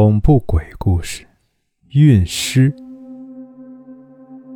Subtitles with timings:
[0.00, 1.26] 恐怖鬼故事，
[1.88, 2.72] 运尸。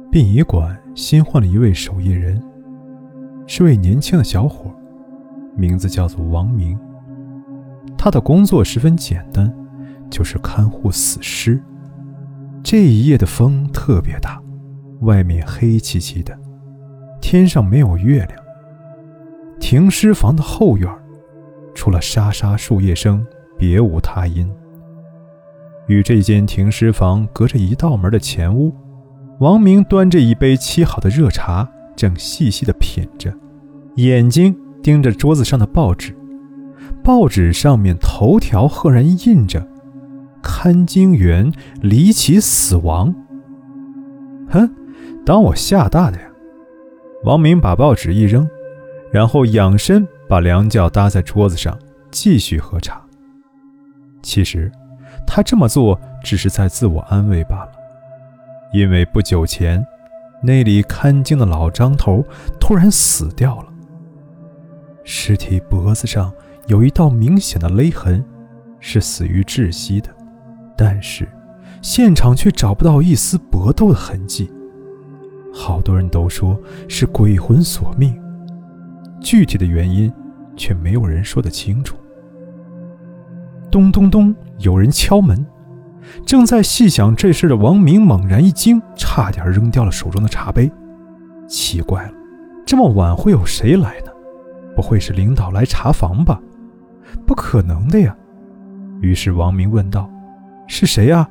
[0.09, 2.41] 殡仪馆新换了一位守夜人，
[3.49, 4.73] 是位年轻的小伙，
[5.57, 6.79] 名字叫做王明。
[7.99, 9.53] 他的工作十分简单，
[10.09, 11.61] 就是看护死尸。
[12.63, 14.41] 这一夜的风特别大，
[15.01, 16.39] 外面黑漆漆的，
[17.21, 18.39] 天上没有月亮。
[19.59, 20.89] 停尸房的后院，
[21.75, 23.27] 除了沙沙树叶声，
[23.59, 24.49] 别无他音。
[25.93, 28.75] 与这间停尸房隔着一道门的前屋，
[29.41, 33.33] 王明端着一杯沏好的热茶，正细细的品着，
[33.97, 36.17] 眼睛盯着桌子上的报纸。
[37.05, 39.69] 报纸上面头条赫然印着
[40.43, 43.15] “看经员离奇死亡”。
[44.49, 44.69] 哼，
[45.27, 46.25] 当我吓大的呀！
[47.25, 48.49] 王明把报纸一扔，
[49.13, 51.79] 然后仰身把两脚搭在桌子上，
[52.11, 53.03] 继续喝茶。
[54.23, 54.73] 其实。
[55.35, 57.73] 他这么做只是在自我安慰罢了，
[58.71, 59.83] 因为不久前，
[60.43, 62.23] 那里看经的老张头
[62.61, 63.69] 突然死掉了。
[65.05, 66.31] 尸体脖子上
[66.67, 68.23] 有一道明显的勒痕，
[68.79, 70.11] 是死于窒息的，
[70.77, 71.27] 但是
[71.81, 74.53] 现场却找不到一丝搏斗的痕迹。
[75.51, 78.15] 好多人都说是鬼魂索命，
[79.19, 80.13] 具体的原因
[80.59, 81.97] 却没有人说得清楚。
[83.73, 84.35] 咚咚咚！
[84.59, 85.45] 有人敲门。
[86.27, 90.71] 正在细想这事的王明猛然一惊，差点扔掉了手中的茶杯。
[91.49, 92.13] 奇怪了，
[92.67, 94.13] 这么晚会有谁来呢？
[94.77, 96.39] 不会是领导来查房吧？
[97.27, 98.15] 不可能的呀！
[99.01, 100.07] 于是王明问道
[100.69, 101.27] ：“是谁呀？”“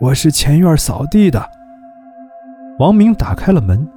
[0.00, 1.44] 我是前院扫地的。”
[2.78, 3.88] 王明打开了门，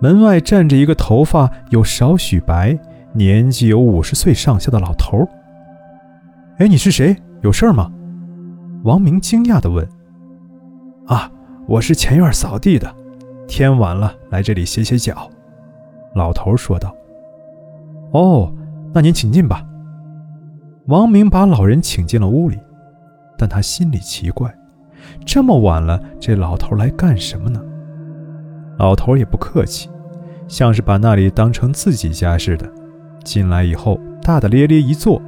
[0.00, 2.78] 门外站着一个头发有少许白、
[3.12, 5.28] 年纪有五十岁上下的老头。
[6.58, 7.16] 哎，你是谁？
[7.42, 7.88] 有事吗？
[8.82, 9.88] 王明惊讶地问。
[11.06, 11.30] 啊，
[11.68, 12.92] 我是前院扫地的，
[13.46, 15.30] 天晚了，来这里歇歇脚。
[16.16, 16.92] 老头说道。
[18.10, 18.52] 哦，
[18.92, 19.64] 那您请进吧。
[20.86, 22.58] 王明把老人请进了屋里，
[23.36, 24.52] 但他心里奇怪，
[25.24, 27.62] 这么晚了，这老头来干什么呢？
[28.78, 29.88] 老头也不客气，
[30.48, 32.68] 像是把那里当成自己家似的。
[33.22, 35.22] 进来以后，大大咧咧一坐。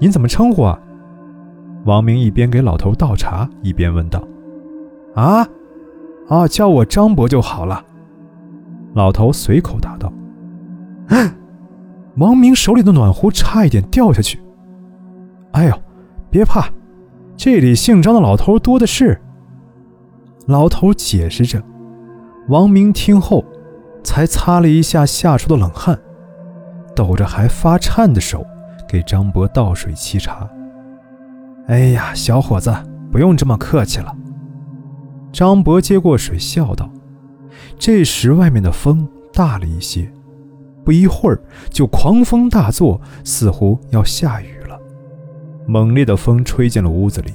[0.00, 0.78] 您怎么称呼啊？
[1.84, 4.22] 王明一边给老头倒茶，一边问道
[5.14, 5.46] ：“啊，
[6.28, 7.84] 啊，叫我张伯就好了。”
[8.94, 10.12] 老头随口答道。
[12.16, 14.40] 王明手里的暖壶差一点掉下去。
[15.50, 15.76] 哎呦，
[16.30, 16.68] 别怕，
[17.36, 19.20] 这里姓张的老头多的是。
[20.46, 21.60] 老头解释着。
[22.48, 23.44] 王明听后，
[24.04, 25.98] 才擦了一下吓出的冷汗，
[26.94, 28.46] 抖着还发颤的手。
[28.94, 30.48] 给张博倒水沏茶。
[31.66, 32.72] 哎呀，小伙子，
[33.10, 34.16] 不用这么客气了。
[35.32, 36.88] 张博接过水，笑道。
[37.76, 40.08] 这时外面的风大了一些，
[40.84, 44.78] 不一会儿就狂风大作，似乎要下雨了。
[45.66, 47.32] 猛烈的风吹进了屋子里，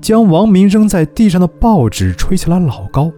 [0.00, 3.12] 将王明扔在地上的报纸吹起来老高。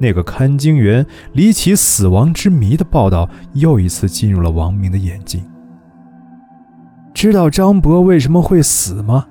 [0.00, 5.44] 那个看经员离奇死亡之谜的报道又一次进入了王明的眼睛。
[7.18, 9.26] 知道张博为什么会死吗？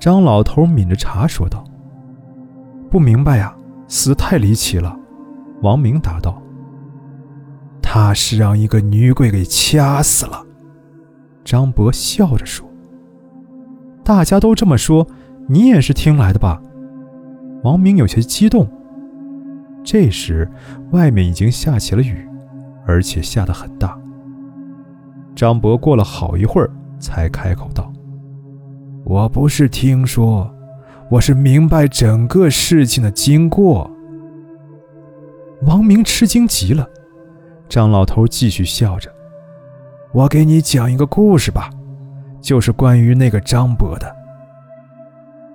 [0.00, 1.62] 张老头抿着茶说道
[2.90, 3.54] ：“不明白呀，
[3.88, 4.96] 死太离奇了。”
[5.60, 6.40] 王明答道
[7.82, 10.42] ：“他是让一个女鬼给掐死了。”
[11.44, 12.66] 张博笑着说
[14.02, 15.06] ：“大家都这么说，
[15.48, 16.58] 你也是听来的吧？”
[17.64, 18.66] 王明有些激动。
[19.84, 20.50] 这时，
[20.92, 22.26] 外面已经下起了雨，
[22.86, 23.98] 而且下得很大。
[25.34, 27.92] 张博过了好一会儿，才开口道
[29.04, 30.52] ：“我不是听说，
[31.10, 33.90] 我是明白整个事情的经过。”
[35.66, 36.88] 王明吃惊极了。
[37.68, 39.10] 张老头继续笑着
[40.12, 41.70] ：“我给你讲一个故事吧，
[42.40, 44.14] 就是关于那个张博的。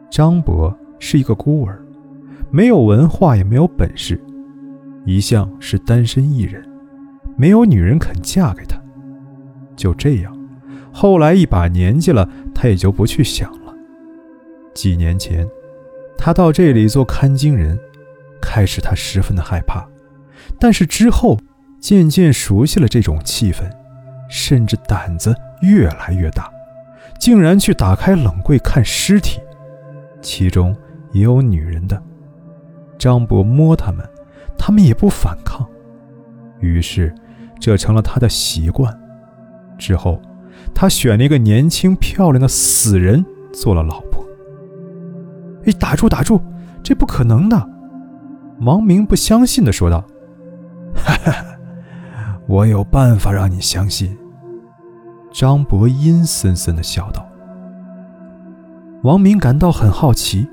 [0.10, 1.80] 张博是一个孤儿，
[2.50, 4.20] 没有文化，也没有本事，
[5.06, 6.68] 一向是单身一人，
[7.36, 8.82] 没有女人肯嫁给他。”
[9.78, 10.38] 就这样，
[10.92, 13.74] 后来一把年纪了，他也就不去想了。
[14.74, 15.48] 几年前，
[16.18, 17.80] 他到这里做看经人，
[18.42, 19.88] 开始他十分的害怕，
[20.60, 21.40] 但是之后
[21.80, 23.70] 渐渐熟悉了这种气氛，
[24.30, 26.52] 甚至胆子越来越大，
[27.20, 29.40] 竟然去打开冷柜看尸体，
[30.22, 30.76] 其中
[31.12, 32.02] 也有女人的。
[32.98, 34.04] 张博摸他们，
[34.58, 35.68] 他们也不反抗，
[36.60, 37.14] 于是
[37.60, 38.92] 这成了他的习惯。
[39.78, 40.22] 之后，
[40.74, 44.26] 他选了一个年轻漂亮的死人做了老婆。
[45.66, 46.42] 哎，打住打住，
[46.82, 47.70] 这不可能的！
[48.62, 50.04] 王明不相信的说道
[50.96, 51.46] ：“哈哈，
[52.48, 54.18] 我有办法让你相信。”
[55.32, 57.28] 张博阴森森的笑道。
[59.04, 60.48] 王明感到很好奇：“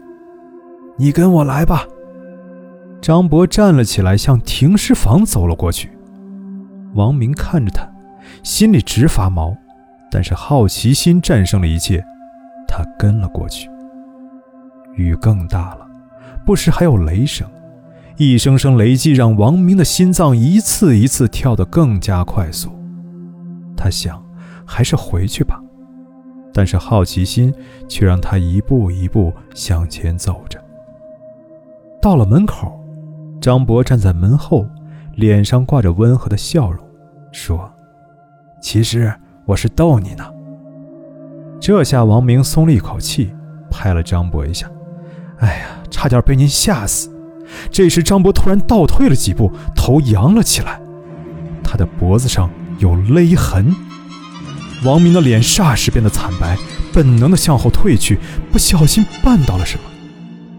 [0.99, 1.85] 你跟我来吧。”
[3.01, 5.91] 张博站了起来，向停尸房走了过去。
[6.95, 7.89] 王明看着他，
[8.45, 9.57] 心里直发毛，
[10.11, 12.05] 但是好奇心战胜了一切，
[12.69, 13.71] 他跟了过去。
[14.95, 15.89] 雨更大了，
[16.45, 17.49] 不时还有雷声，
[18.19, 22.71] 一声声雷击让王明的心脏一次一次跳得更加快速。
[23.75, 24.23] 他想，
[24.67, 25.59] 还是回去吧，
[26.53, 27.53] 但是好奇心
[27.89, 30.63] 却让他一步一步向前走着。
[32.01, 32.79] 到了门口，
[33.41, 34.67] 张博站在门后，
[35.15, 36.87] 脸上挂着温和的笑容，
[37.33, 37.73] 说
[38.65, 39.13] ：“其实
[39.45, 40.25] 我是逗你呢。”
[41.61, 43.31] 这下王明松了一口气，
[43.71, 44.67] 拍了张博一下。
[45.41, 47.11] 哎呀，差点被您吓死！
[47.71, 50.81] 这时，张博突然倒退了几步，头扬了起来，
[51.63, 53.71] 他的脖子上有勒痕。
[54.83, 56.57] 王明的脸霎时变得惨白，
[56.91, 58.19] 本能的向后退去，
[58.51, 59.83] 不小心绊到了什么。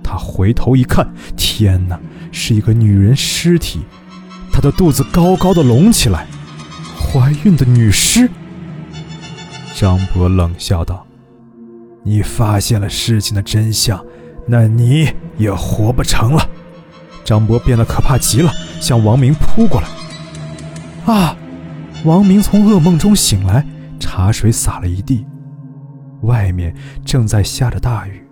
[0.03, 1.99] 他回头一看，天哪，
[2.31, 3.79] 是一个女人尸体，
[4.53, 6.27] 她的肚子高高的隆起来，
[7.15, 8.29] 怀孕的女尸。
[9.73, 11.07] 张博冷笑道
[12.03, 14.05] ：“你发现了事情的真相。”
[14.47, 16.49] 那你也活不成了！
[17.23, 19.87] 张博变得可怕极了，向王明扑过来。
[21.11, 21.35] 啊！
[22.03, 23.65] 王明从噩梦中醒来，
[23.99, 25.25] 茶水洒了一地。
[26.21, 28.23] 外面正在下着大雨，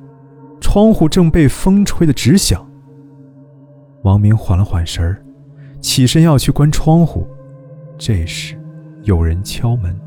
[0.61, 2.63] 窗户正被风吹得直响。
[4.03, 5.23] 王明缓了缓神儿，
[5.81, 7.25] 起身要去关窗户。
[7.97, 8.55] 这时，
[9.03, 9.97] 有人敲门。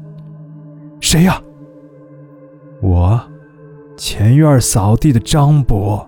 [1.01, 1.43] 谁呀？
[2.81, 3.21] 我。
[3.97, 6.07] 前院扫地的张伯。